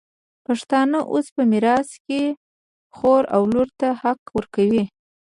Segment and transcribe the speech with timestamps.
[0.45, 2.21] پښتانه اوس په میراث کي
[2.95, 4.83] خور او لور ته حق ورکوي.